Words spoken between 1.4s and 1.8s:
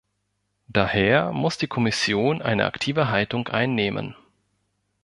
die